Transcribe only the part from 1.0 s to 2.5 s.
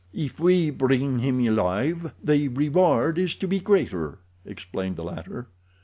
him alive the